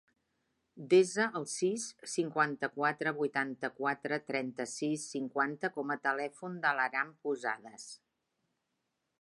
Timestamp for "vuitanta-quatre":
3.19-4.21